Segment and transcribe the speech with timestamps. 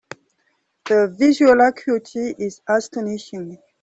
[0.85, 3.59] The visual acuity is astonishing.